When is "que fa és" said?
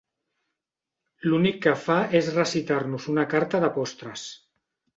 1.67-2.31